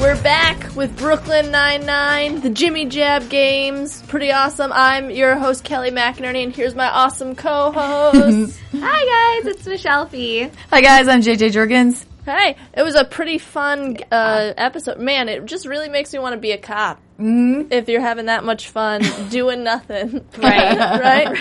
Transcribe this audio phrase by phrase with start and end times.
[0.00, 4.02] We're back with Brooklyn Nine-Nine, the Jimmy Jab games.
[4.02, 4.70] Pretty awesome.
[4.74, 8.58] I'm your host, Kelly McInerney, and here's my awesome co-host.
[8.76, 10.50] Hi guys, it's Michelle Phi.
[10.70, 12.04] Hi guys, I'm JJ Jurgens.
[12.26, 14.98] hey, it was a pretty fun uh, episode.
[14.98, 16.98] Man, it just really makes me want to be a cop.
[17.18, 17.72] Mm-hmm.
[17.72, 20.26] If you're having that much fun doing nothing.
[20.38, 20.78] Right.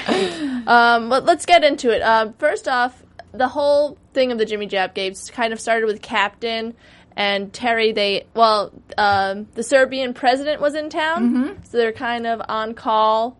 [0.08, 0.68] right?
[0.68, 2.02] Um, but let's get into it.
[2.02, 6.02] Uh, first off, the whole thing of the Jimmy Jab games kind of started with
[6.02, 6.76] Captain
[7.16, 7.92] and Terry.
[7.92, 11.24] They well, um, the Serbian president was in town,
[11.64, 13.38] so they're kind of on call,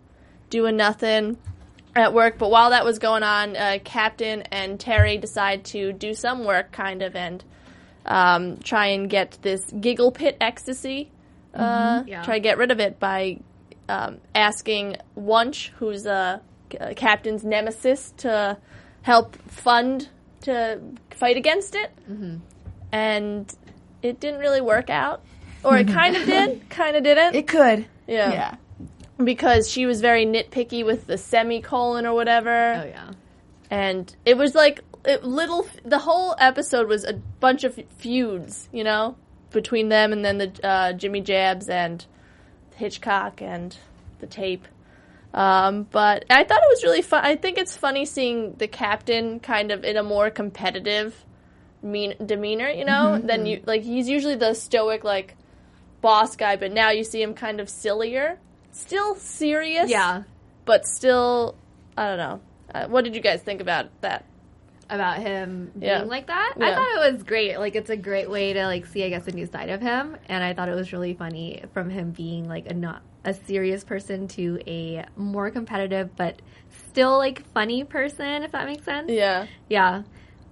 [0.50, 1.38] doing nothing
[1.96, 2.38] at work.
[2.38, 6.72] But while that was going on, uh, Captain and Terry decide to do some work,
[6.72, 7.44] kind of, and
[8.06, 11.12] um, try and get this giggle pit ecstasy.
[11.54, 12.24] Uh, Yeah.
[12.24, 13.40] Try to get rid of it by
[13.88, 16.40] um, asking Wuntch, who's uh,
[16.80, 18.58] uh, Captain's nemesis, to
[19.04, 20.10] help fund
[20.42, 21.92] to fight against it.
[22.10, 22.38] Mm-hmm.
[22.92, 23.56] And
[24.04, 25.24] it didn't really work out,
[25.64, 27.34] or it kind of did, kind of didn't.
[27.36, 27.86] It could.
[28.06, 28.32] yeah.
[28.32, 28.56] Yeah.
[29.24, 33.12] because she was very nitpicky with the semicolon or whatever Oh yeah.
[33.72, 38.84] and it was like it, little the whole episode was a bunch of feuds you
[38.84, 39.16] know
[39.52, 42.06] between them and then the uh, jimmy jabs and
[42.76, 43.78] hitchcock and
[44.20, 44.68] the tape
[45.34, 49.40] um, but i thought it was really fun i think it's funny seeing the captain
[49.40, 51.24] kind of in a more competitive
[51.84, 55.36] mean demeanor you know Then you like he's usually the stoic like
[56.02, 58.40] boss guy but now you see him kind of sillier
[58.72, 60.24] still serious Yeah.
[60.66, 61.56] but still,
[61.98, 62.42] I don't know.
[62.74, 64.26] Uh, what did you guys think about that?
[64.90, 66.02] About him being Yeah.
[66.04, 66.54] like that.
[66.58, 66.66] Yeah.
[66.72, 67.58] I thought it was great.
[67.60, 70.18] Like it's a great way to like see I guess a new side of him.
[70.28, 73.84] And I thought it was really funny from him being like a not a serious
[73.84, 76.42] person to a more competitive but
[76.90, 79.10] still like funny person, if that makes sense.
[79.12, 80.04] Yeah, Yeah.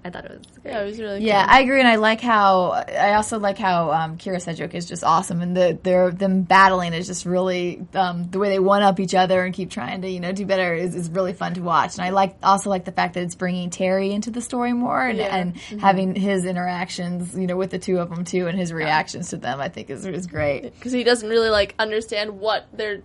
[0.04, 0.72] I thought it was great.
[0.74, 1.56] yeah, it was really Yeah, cool.
[1.56, 5.04] I agree, and I like how I also like how um, Kyra Sedgwick is just
[5.04, 9.00] awesome, and the their them battling is just really um, the way they one up
[9.00, 11.62] each other and keep trying to you know do better is, is really fun to
[11.62, 11.98] watch.
[11.98, 15.06] And I like also like the fact that it's bringing Terry into the story more
[15.06, 15.36] and, Yeah.
[15.36, 19.30] and having his interactions you know with the two of them too, and his reactions
[19.30, 19.60] to them.
[19.60, 20.64] I think is is great.
[20.74, 23.02] because he doesn't really like understand what they're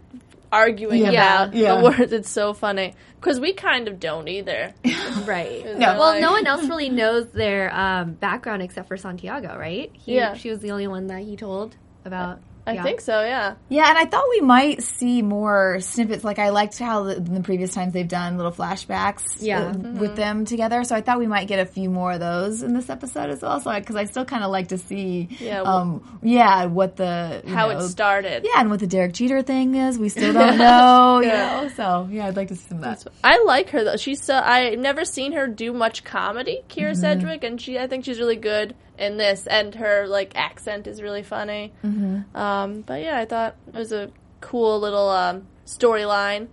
[0.57, 1.11] arguing Yeah.
[1.45, 1.55] about.
[1.55, 1.77] Yeah.
[1.77, 4.73] The words, it's so funny because we kind of don't either.
[5.25, 5.65] Right.
[5.65, 5.99] No.
[5.99, 9.91] Well, Like- no one else really knows their um, background except for Santiago, right?
[9.95, 10.35] He, Yeah.
[10.35, 12.41] She was the only one that he told about.
[12.67, 12.83] I yeah.
[12.83, 13.23] think so.
[13.23, 13.55] Yeah.
[13.69, 16.25] Yeah, and I thought we might see more snippets.
[16.25, 19.67] Like I liked how the, the previous times they've done little flashbacks Yeah.
[19.69, 20.83] uh, with them together.
[20.85, 23.43] So I thought we might get a few more of those in this episode as
[23.43, 23.61] well.
[23.61, 27.69] So because I still kind of like to see, Yeah, um, yeah, what the How
[27.69, 28.45] know, it started.
[28.45, 29.99] yeah, and what the Derek Jeter thing is.
[29.99, 31.63] We still don't know, you Yeah.
[31.63, 31.69] know.
[31.69, 33.07] So yeah, I'd like to see some of that.
[33.23, 33.97] I like her though.
[33.97, 37.01] She's so I've never seen her do much comedy, Kyra Mm-hmm.
[37.01, 41.03] Sedgwick, and she I think she's really good in this, and her like accent is
[41.03, 41.73] really funny.
[41.85, 42.37] Mm-hmm.
[42.37, 46.49] Um, but yeah, I thought it was a cool little um, storyline.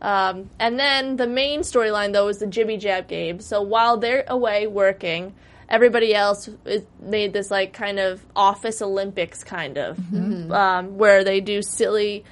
[0.00, 3.40] Um, and then the main storyline though is the Jimmy Jab game.
[3.40, 5.34] So while they're away working,
[5.68, 9.98] everybody else is made this like kind of office Olympics kind of,
[10.52, 12.24] um, where they do silly.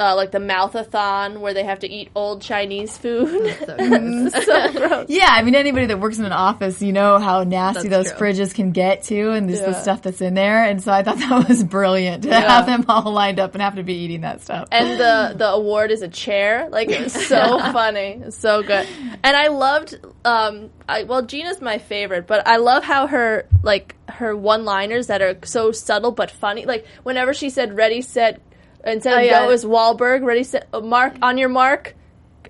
[0.00, 3.54] Uh, like the mouthathon where they have to eat old Chinese food.
[3.66, 4.44] Gross.
[4.46, 5.06] so gross.
[5.10, 8.16] Yeah, I mean anybody that works in an office, you know how nasty That's those
[8.16, 8.28] true.
[8.28, 10.64] fridges can get to, and just the stuff that's in there.
[10.64, 13.74] And so I thought that was brilliant to have them all lined up and have
[13.76, 14.68] to be eating that stuff.
[14.72, 16.68] And the the award is a chair.
[16.70, 18.86] Like it's so funny, so good.
[19.22, 19.98] And I loved.
[20.24, 25.08] Um, I, well, Gina's my favorite, but I love how her like her one liners
[25.08, 26.64] that are so subtle but funny.
[26.64, 28.40] Like whenever she said "ready, set,"
[28.84, 29.40] instead of Oh, yeah.
[29.40, 30.24] go, it was Wahlberg.
[30.24, 31.94] Ready, set, uh, mark on your mark.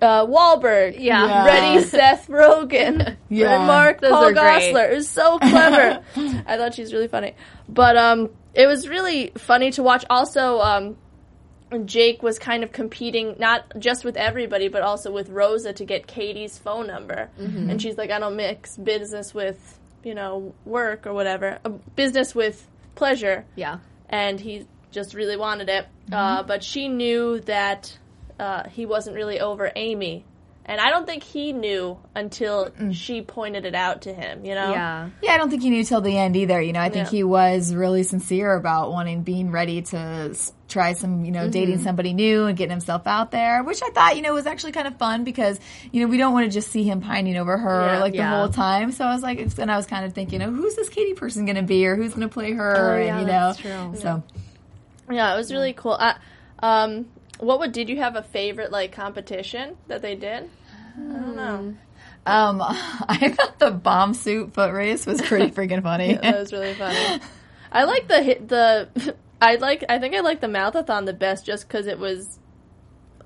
[0.01, 1.25] Uh, Wahlberg, Yeah.
[1.27, 1.45] Yeah.
[1.45, 3.65] Ready, Seth Rogen, Yeah.
[3.67, 4.75] Mark Those Paul are great.
[4.75, 6.03] It was so clever.
[6.15, 7.35] I thought she was really funny,
[7.69, 10.03] but um, it was really funny to watch.
[10.09, 10.97] Also, um,
[11.85, 16.05] Jake was kind of competing not just with everybody, but also with Rosa to get
[16.07, 17.29] Katie's phone number.
[17.37, 22.33] And she's like, I don't mix business with you know, work or whatever, a business
[22.33, 23.77] with pleasure, Yeah.
[24.09, 25.85] and he just really wanted it.
[26.05, 26.13] Mm-hmm.
[26.13, 27.97] Uh, but she knew that
[28.39, 30.25] uh, he wasn't really over Amy.
[30.63, 34.69] And I don't think he knew until she pointed it out to him, you know?
[34.71, 35.09] Yeah.
[35.21, 36.61] Yeah, I don't think he knew till the end either.
[36.61, 37.17] You know, I think Yeah.
[37.17, 40.35] he was really sincere about wanting, being ready to
[40.69, 44.15] try some, you know, dating somebody new and getting himself out there, which I thought,
[44.15, 45.59] you know, was actually kind of fun because,
[45.91, 47.99] you know, we don't want to just see him pining over her Yeah.
[47.99, 48.91] like the whole time.
[48.91, 51.45] So I was like, and I was kind of thinking, oh, who's this Katie person
[51.45, 52.75] going to be or who's going to play her?
[52.93, 53.93] Oh, and, you know, that's true.
[53.99, 54.23] so.
[55.11, 55.93] Yeah, it was really cool.
[55.99, 56.15] I,
[56.59, 57.07] um,
[57.39, 60.49] what would, did you have a favorite, like, competition that they did?
[60.97, 61.75] I don't know.
[62.25, 66.15] Um, I thought the bomb suit foot race was pretty freaking funny.
[66.15, 67.19] That was really funny.
[67.71, 69.15] I like the hit the.
[69.41, 69.83] I like.
[69.89, 72.37] I think I like the mouthathon the best just because it was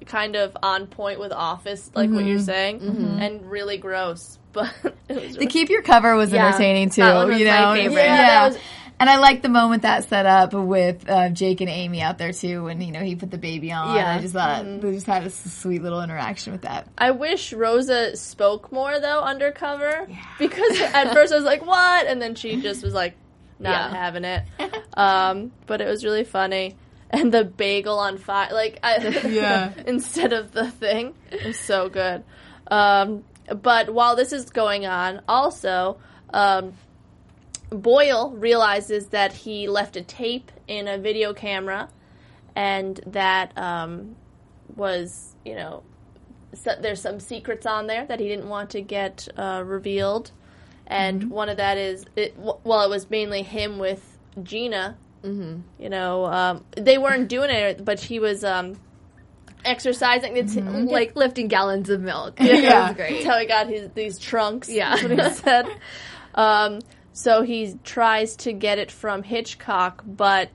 [0.06, 2.80] kind of on point with Office, like what you're saying,
[3.20, 4.40] and really gross.
[4.54, 4.74] But
[5.10, 7.02] it was The really, keep your cover was Yeah, entertaining too.
[7.02, 7.74] was you know.
[7.74, 8.58] Yeah, Yeah,
[9.00, 12.32] and I like the moment that set up with uh, Jake and Amy out there
[12.34, 13.96] too, when you know he put the baby on.
[13.96, 14.16] Yeah.
[14.16, 14.88] I just thought Mm-hmm.
[14.88, 16.88] we just had a sweet little interaction with that.
[16.98, 20.08] I wish Rosa spoke more though undercover
[20.40, 23.16] because at first I was like, "What?" and then she just was like,
[23.60, 23.90] "Not Yeah.
[23.96, 24.44] having it."
[24.98, 26.76] Um, but it was really funny.
[27.10, 28.98] And the bagel on fire, like I,
[29.28, 29.74] Yeah.
[29.86, 32.24] instead of the thing, it was so good.
[32.68, 33.24] Um,
[33.62, 35.98] but while this is going on, also,
[36.34, 36.74] um,
[37.70, 41.90] Boyle realizes that he left a tape in a video camera,
[42.56, 44.16] and that um,
[44.76, 45.84] was, you know,
[46.54, 50.32] so there's some secrets on there that he didn't want to get uh, revealed,
[50.88, 54.98] and one of that is, it, well, it was mainly him with Gina.
[55.24, 55.62] Mm-hmm.
[55.82, 58.76] You know, um, they weren't doing it, but he was um,
[59.66, 60.38] exercising.
[60.38, 62.36] It's Like lifting gallons of milk.
[62.40, 62.88] Yeah.
[62.90, 63.14] Was great.
[63.14, 64.70] that's how he got his these trunks.
[64.70, 64.96] Yeah.
[64.96, 65.68] that's what he said.
[66.38, 66.82] Um,
[67.16, 70.50] so he tries to get it from Hitchcock, but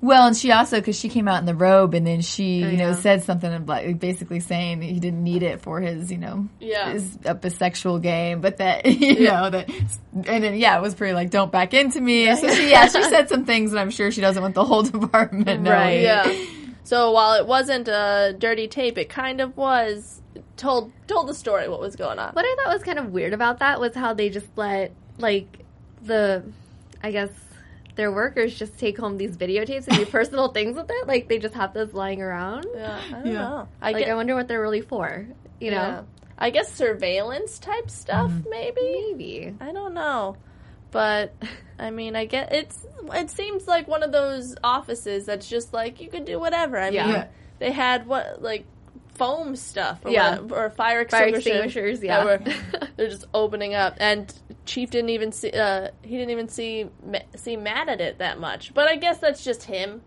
[0.00, 2.68] Well, and she also because she came out in the robe, and then she oh,
[2.68, 2.94] you know yeah.
[2.96, 6.90] said something of like basically saying he didn't need it for his you know Yeah.
[6.92, 10.96] his up his sexual game, but that you know that and then yeah it was
[10.96, 12.34] pretty like don't back into me.
[12.34, 14.82] So she yeah she said some things and I'm sure she doesn't want the whole
[14.98, 15.78] department knowing.
[15.78, 16.00] Right.
[16.02, 16.44] yeah.
[16.82, 20.20] So while it wasn't a dirty tape, it kind of was
[20.56, 22.32] told told the story what was going on.
[22.32, 25.60] What I thought was kind of weird about that was how they just let like
[26.02, 26.42] the
[27.02, 27.30] I guess
[27.96, 31.06] their workers just take home these videotapes and do personal things with it.
[31.06, 32.66] Like they just have those lying around.
[32.74, 33.32] Yeah, I don't Yeah.
[33.32, 33.68] know.
[33.82, 35.26] I Like get, I wonder what they're really for.
[35.60, 35.76] You know?
[35.76, 36.02] yeah.
[36.38, 38.48] I guess surveillance type stuff, mm-hmm.
[38.48, 38.80] maybe.
[39.10, 39.54] Maybe.
[39.60, 40.36] I don't know,
[40.90, 41.34] but
[41.78, 42.86] I mean, I get it's.
[43.12, 46.78] It seems like one of those offices that's just like you could do whatever.
[46.78, 47.04] I Yeah.
[47.06, 47.26] mean, Yeah.
[47.58, 48.64] they had what like
[49.20, 50.38] foam stuff, or Yeah.
[50.50, 52.02] or fire Fire extinguishers.
[52.02, 52.24] yeah.
[52.24, 52.42] were-
[52.96, 54.32] they're just opening up, and
[54.64, 55.50] Chief didn't even see.
[55.52, 56.86] Uh, he didn't even see
[57.36, 58.72] seem mad at it that much.
[58.74, 60.02] But I guess that's just him.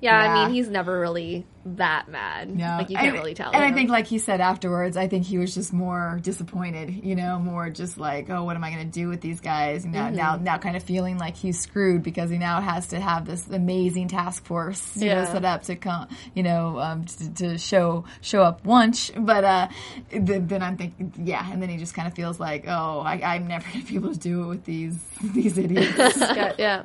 [0.00, 0.32] Yeah, Yeah.
[0.32, 1.46] I mean he's never really
[1.76, 2.48] that mad.
[2.56, 2.76] No.
[2.78, 3.50] Like you can't really tell.
[3.52, 7.04] And I think, like he said afterwards, I think he was just more disappointed.
[7.04, 9.84] You know, more just like, oh, what am I going to do with these guys?
[9.84, 10.16] You know, Mm-hmm.
[10.16, 13.46] now, now, kind of feeling like he's screwed because he now has to have this
[13.48, 18.04] amazing task force, you know, set up to come, you know, um, to, to show
[18.22, 19.10] show up once.
[19.14, 19.68] But uh,
[20.10, 23.20] then, then I'm thinking, yeah, and then he just kind of feels like, oh, I,
[23.22, 26.16] I'm never going to be able to do it with these these idiots.
[26.18, 26.82] Yeah, yeah.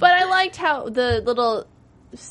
[0.00, 1.66] But I liked how the little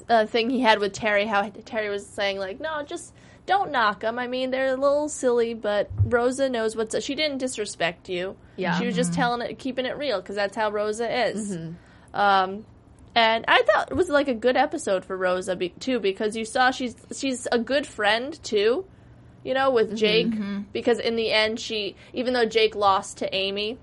[0.09, 3.13] uh, thing he had with Terry, how Terry was saying like, no, just
[3.45, 4.17] don't knock them.
[4.17, 7.01] I mean, they're a little silly, but Rosa knows what's.
[7.03, 8.35] She didn't disrespect you.
[8.55, 8.79] Yeah.
[8.79, 11.57] she was just telling it, keeping it real, because that's how Rosa is.
[12.13, 12.65] Um,
[13.13, 16.43] and I thought it was like a good episode for Rosa be- too, because you
[16.45, 18.85] saw she's she's a good friend too.
[19.43, 20.33] You know, with Jake,
[20.73, 23.77] because in the end, she even though Jake lost to Amy,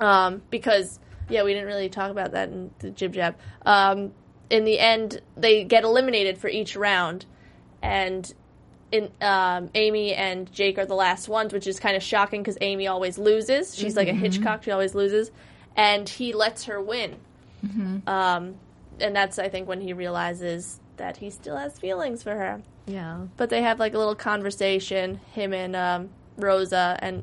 [0.00, 0.98] um, because
[1.28, 3.36] yeah, we didn't really talk about that in the jib jab.
[3.66, 4.12] Um,
[4.50, 7.24] in the end, they get eliminated for each round,
[7.82, 8.32] and
[8.92, 12.58] in um, Amy and Jake are the last ones, which is kind of shocking because
[12.60, 13.74] Amy always loses.
[13.76, 15.30] She's like a Hitchcock; she always loses,
[15.76, 17.16] and he lets her win.
[18.08, 18.54] Um,
[19.00, 22.62] and that's I think when he realizes that he still has feelings for her.
[22.86, 23.26] yeah.
[23.36, 27.22] But they have like a little conversation, him and um, Rosa, and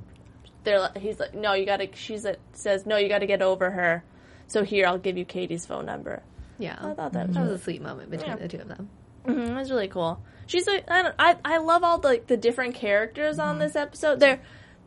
[0.63, 1.89] they're he's like, no, you gotta.
[1.93, 4.03] She's like, says, no, you gotta get over her.
[4.47, 6.23] So here, I'll give you Katie's phone number.
[6.59, 6.77] Yeah.
[6.79, 8.35] I thought that was that was a sweet moment between Yeah.
[8.37, 8.89] the two of them.
[9.25, 10.21] Mhm, it was really cool.
[10.45, 13.59] She's like, I don't, I, I love all the like, the different characters on mm-hmm.
[13.59, 14.19] this episode.
[14.19, 14.39] They're,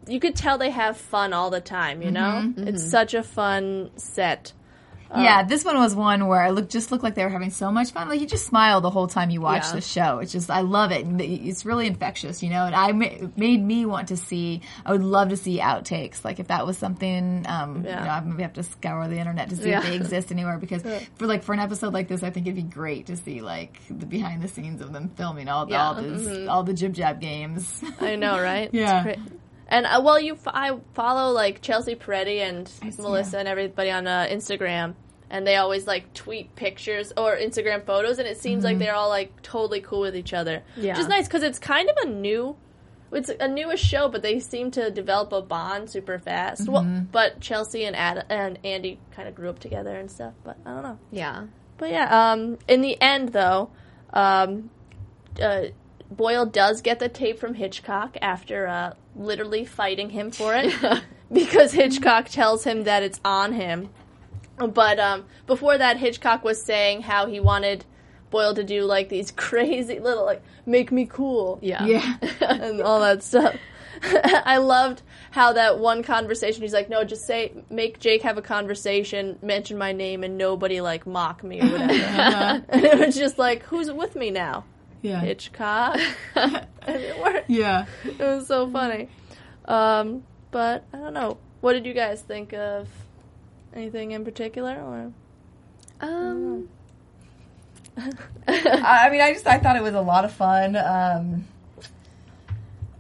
[0.07, 2.01] you could tell they have fun all the time.
[2.01, 2.15] You mm-hmm.
[2.15, 2.69] know, mm-hmm.
[2.69, 4.53] it's such a fun set.
[5.17, 7.71] Yeah, this one was one where I look just looked like they were having so
[7.73, 8.09] much fun.
[8.09, 9.73] Like you just smile the whole time you watch Yeah.
[9.73, 10.19] the show.
[10.19, 11.05] It's just I love it.
[11.21, 12.65] It's really infectious, you know.
[12.67, 14.61] And I made me want to see.
[14.87, 16.25] I would love to see outtakes.
[16.25, 17.99] Like if that was something, um, Yeah.
[18.01, 19.79] you know, I maybe have to scour the internet to see Yeah.
[19.81, 20.59] if they exist anywhere.
[20.59, 20.83] Because
[21.17, 23.81] for like for an episode like this, I think it'd be great to see like
[23.91, 27.21] the behind the scenes of them filming all the all this all the jib jab
[27.21, 27.83] games.
[28.01, 28.71] I know, right?
[28.81, 29.15] Yeah.
[29.71, 33.41] And uh, well, you f- I follow like Chelsea Peretti and see, Melissa yeah.
[33.41, 34.95] and everybody on uh, Instagram,
[35.31, 39.09] and they always like tweet pictures or Instagram photos, and it seems like they're all
[39.09, 40.63] like totally cool with each other.
[40.77, 40.93] Yeah.
[40.93, 42.57] which is nice because it's kind of a new.
[43.13, 46.69] It's a newish show, but they seem to develop a bond super fast.
[46.69, 50.35] Well, but Chelsea and Ad- and Andy kind of grew up together and stuff.
[50.45, 50.99] But I don't know.
[51.11, 51.47] Yeah.
[51.77, 53.71] But yeah, um, in the end, though,
[54.13, 54.71] um,
[55.43, 55.63] uh,
[56.11, 60.75] Boyle does get the tape from Hitchcock after uh, literally fighting him for it
[61.33, 63.91] because Hitchcock tells him that it's on him.
[64.59, 67.85] But um, before that, Hitchcock was saying how he wanted
[68.31, 71.85] Boyle to do like these crazy little like make me cool, Yeah.
[71.87, 72.17] yeah.
[72.41, 73.55] and all that stuff.
[74.03, 76.63] I loved how that one conversation.
[76.63, 80.81] He's like, "No, just say, make Jake have a conversation, mention my name, and nobody
[80.81, 84.65] like mock me or whatever." and it was just like, "Who's with me now?"
[85.03, 85.21] Yeah.
[85.21, 85.99] Hitchcock.
[86.35, 87.49] and it worked.
[87.51, 87.87] Yeah.
[88.05, 89.09] It was so funny.
[89.67, 91.39] Um, but I don't know.
[91.61, 92.89] What did you guys think of?
[93.75, 95.13] Anything in particular, or
[96.01, 96.69] Um.
[97.97, 98.11] I
[98.49, 100.75] I mean, I just I thought it was a lot of fun.
[100.77, 101.45] Um,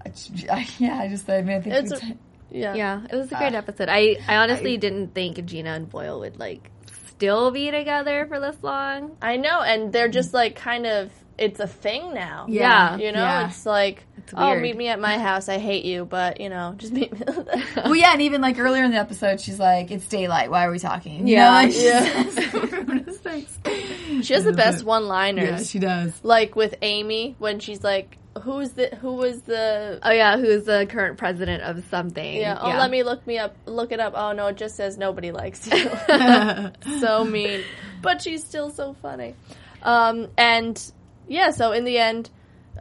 [0.04, 0.12] I,
[0.50, 2.19] I- yeah, I just I mean, I think It's we a- t-
[2.52, 3.88] yeah, Yeah, it was a great episode.
[3.88, 6.71] I, I honestly I- didn't think Gina and Boyle would like
[7.09, 9.16] still be together for this long.
[9.23, 11.11] I know, and they're just like kind of.
[11.40, 12.47] It's a thing now.
[12.49, 12.97] Yeah.
[12.97, 13.49] You know, Yeah.
[13.49, 14.04] it's like,
[14.37, 15.49] oh, meet me at my house.
[15.49, 17.20] I hate you, but you know, just meet me.
[17.76, 20.50] well, yeah, and even like earlier in the episode, she's like, "It's daylight.
[20.50, 23.11] Why are we talking?" You Yeah, know, like, yeah.
[24.23, 25.49] she has the best one-liners.
[25.49, 26.12] Yeah, she does.
[26.23, 30.87] like with Amy when she's like, "Who's the who was the Oh yeah, who's the
[30.88, 32.37] current president of something?
[32.37, 32.59] yeah?
[32.61, 34.12] Oh, let me look me up, look it up.
[34.16, 35.90] Oh no, it just says nobody likes you.
[37.00, 37.62] so mean,
[38.02, 39.35] but she's still so funny.
[39.82, 40.92] Um, and
[41.30, 42.28] yeah, so in the end,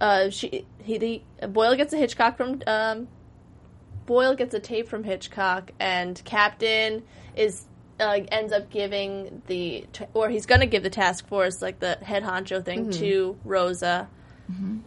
[0.01, 3.07] uh, she he the Boyle gets a Hitchcock from um,
[4.07, 7.03] Boyle gets a tape from Hitchcock, and Captain
[7.35, 7.65] is.
[8.01, 12.23] Uh, ends up giving the, or he's gonna give the task force like the head
[12.23, 14.07] honcho thing to Rosa,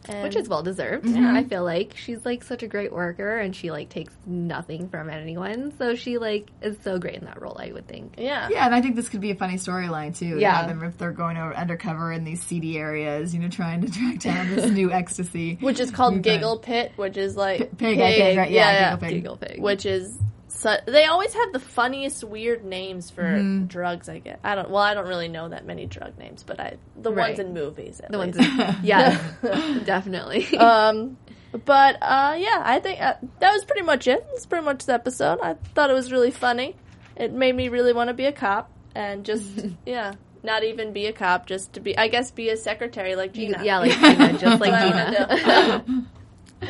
[0.08, 1.04] and which is well deserved.
[1.06, 1.36] Mm-hmm.
[1.36, 5.08] I feel like she's like such a great worker, and she like takes nothing from
[5.08, 5.72] anyone.
[5.78, 7.56] So she like is so great in that role.
[7.58, 8.14] I would think.
[8.18, 10.38] yeah, Yeah, and I think this could be a funny storyline too.
[10.38, 10.66] Yeah.
[10.66, 14.18] them if they're going over undercover in these seedy areas, you know, trying to track
[14.20, 15.56] down this new ecstasy.
[15.60, 16.22] which is called Okay.
[16.36, 18.50] Giggle Pit, which is like Pig, I think, right?
[18.50, 19.10] Yeah, Giggle Pig.
[19.10, 19.60] Giggle pig.
[19.62, 20.18] which is
[20.62, 23.66] su- they always have the funniest weird names for Mm-hmm.
[23.66, 24.08] drugs.
[24.08, 24.40] I get.
[24.44, 24.70] I don't.
[24.70, 27.28] Well, I don't really know that many drug names, but I the Right.
[27.30, 28.00] ones in movies.
[28.00, 28.36] At the ones.
[28.36, 28.50] least.
[28.82, 29.20] yeah,
[29.84, 30.56] definitely.
[30.58, 31.16] um,
[31.64, 34.24] but uh, yeah, I think uh, that was pretty much it.
[34.30, 35.38] That's pretty much the episode.
[35.42, 36.76] I thought it was really funny.
[37.16, 39.44] It made me really want to be a cop and just
[39.86, 41.96] yeah, not even be a cop, just to be.
[41.98, 43.62] I guess be a secretary like Gina.
[43.64, 46.06] yeah, like Gina, just like That's what Gina.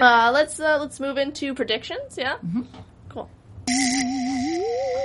[0.01, 2.17] uh, let's uh, let's move into predictions.
[2.19, 2.67] Yeah, cool.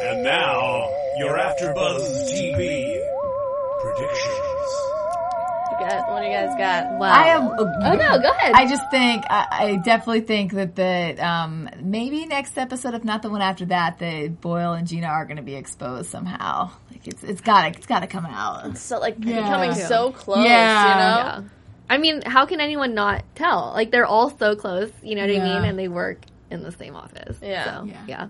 [0.03, 3.01] And now, your AfterBuzz TV
[3.81, 4.43] predictions.
[5.71, 6.97] You got, what do you guys got?
[6.99, 7.11] Wow.
[7.11, 7.43] I have.
[7.43, 8.53] Oh no, go ahead.
[8.55, 13.21] I just think I, I definitely think that the um, maybe next episode, if not
[13.21, 16.71] the one after that, that Boyle and Gina are going to be exposed somehow.
[16.91, 18.77] Like it's it's got to it's got to come out.
[18.77, 19.41] So like Yeah.
[19.43, 20.83] becoming so close, Yeah.
[20.83, 21.43] you know.
[21.45, 21.49] Yeah.
[21.89, 23.71] I mean, how can anyone not tell?
[23.73, 25.63] Like they're all so close, you know what I mean?
[25.63, 26.19] And they work
[26.49, 27.37] in the same office.
[27.41, 27.63] Yeah.
[27.81, 28.01] So, Yeah.
[28.07, 28.27] yeah.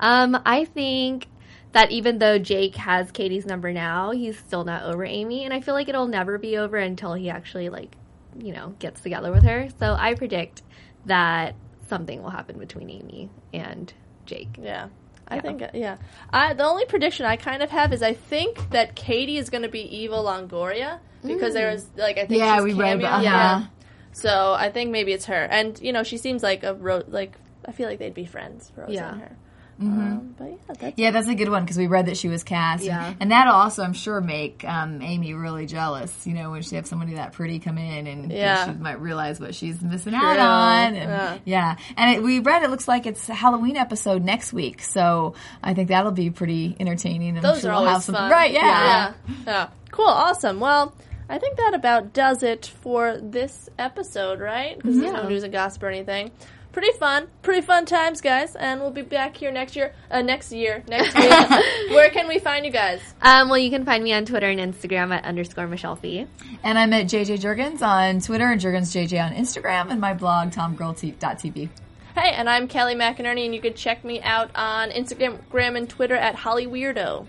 [0.00, 1.28] Um, I think
[1.72, 5.60] that even though Jake has Katie's number now, he's still not over Amy, and I
[5.60, 7.96] feel like it'll never be over until he actually like,
[8.38, 9.68] you know, gets together with her.
[9.78, 10.62] So I predict
[11.06, 11.54] that
[11.88, 13.92] something will happen between Amy and
[14.26, 14.56] Jake.
[14.60, 14.88] Yeah.
[15.26, 15.96] I think yeah.
[16.30, 19.62] I the only prediction I kind of have is I think that Katie is going
[19.62, 22.98] to be Eva Longoria because there was like I think Yeah, she's we read.
[22.98, 23.04] cameoed.
[23.04, 23.22] Uh-huh.
[23.22, 23.66] Yeah.
[24.12, 27.38] So I think maybe it's her, and you know she seems like a ro- like
[27.64, 29.12] I feel like they'd be friends, Rosa Yeah.
[29.12, 29.36] and her.
[29.80, 32.42] Um, but yeah, that's Yeah, that's a good one because we read that she was
[32.44, 32.84] cast.
[32.84, 33.14] Yeah.
[33.20, 36.86] And that'll also, I'm sure, make um, Amy really jealous, you know, when she have
[36.86, 38.66] somebody that pretty come in and Yeah.
[38.66, 40.94] she might realize what she's missing out on.
[40.94, 41.38] And, Yeah.
[41.44, 41.76] yeah.
[41.96, 44.82] And it, we read it looks like it's a Halloween episode next week.
[44.82, 47.34] So I think that'll be pretty entertaining.
[47.40, 48.30] Those sure are always fun.
[48.30, 48.60] Right, yeah.
[48.60, 49.12] yeah,
[49.46, 49.68] yeah.
[49.90, 50.60] Cool, awesome.
[50.60, 50.94] Well,
[51.28, 54.76] I think that about does it for this episode, right?
[54.76, 56.30] Because there's no news and gossip or anything.
[56.72, 58.54] pretty fun, pretty fun times, guys.
[58.56, 59.94] And we'll be back here next year.
[60.10, 61.30] Uh, next year, next week.
[61.90, 63.00] Where can we find you guys?
[63.22, 66.26] Um, well, you can find me on Twitter and Instagram at underscore Michelle Phi.
[66.62, 71.68] And I'm at JJ Jurgens on Twitter and JurgensJJ on Instagram and my blog, tomgirl.tv.
[72.14, 76.14] Hey, and I'm Kelly McInerney, and you can check me out on Instagram and Twitter
[76.14, 77.26] at Holly Weirdo.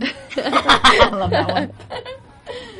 [0.36, 1.72] I love that one.